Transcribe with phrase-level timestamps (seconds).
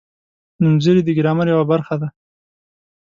[0.61, 2.07] نومځري د ګرامر یوه برخه ده.